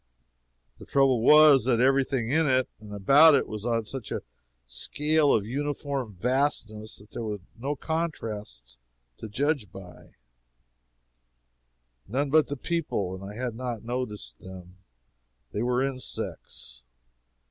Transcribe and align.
The 0.79 0.85
trouble 0.87 1.21
was 1.21 1.65
that 1.65 1.79
every 1.79 2.03
thing 2.03 2.31
in 2.31 2.47
it 2.47 2.67
and 2.79 2.91
about 2.91 3.35
it 3.35 3.47
was 3.47 3.67
on 3.67 3.85
such 3.85 4.11
a 4.11 4.23
scale 4.65 5.31
of 5.31 5.45
uniform 5.45 6.15
vastness 6.15 6.97
that 6.97 7.11
there 7.11 7.21
were 7.21 7.37
no 7.55 7.75
contrasts 7.75 8.79
to 9.19 9.29
judge 9.29 9.71
by 9.71 10.13
none 12.07 12.31
but 12.31 12.47
the 12.47 12.57
people, 12.57 13.13
and 13.13 13.23
I 13.23 13.35
had 13.35 13.53
not 13.53 13.83
noticed 13.83 14.39
them. 14.39 14.77
They 15.51 15.61
were 15.61 15.83
insects. 15.83 16.81